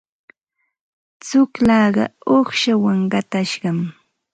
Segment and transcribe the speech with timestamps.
[1.21, 2.03] Tsullaaqa
[2.33, 3.79] uuqshawan qatashqam.